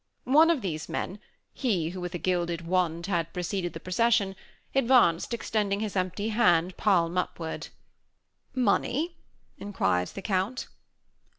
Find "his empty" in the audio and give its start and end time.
5.79-6.29